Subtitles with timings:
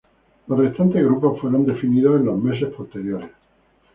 [0.47, 3.29] Los restantes grupos fueron definidos en los meses posteriores.